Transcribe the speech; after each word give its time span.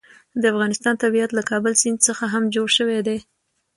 د 0.41 0.43
افغانستان 0.53 0.93
طبیعت 1.03 1.31
له 1.33 1.43
کابل 1.49 1.73
سیند 1.81 1.99
څخه 2.07 2.23
هم 2.33 2.43
جوړ 2.55 2.67
شوی 2.77 2.99
دی. 3.07 3.17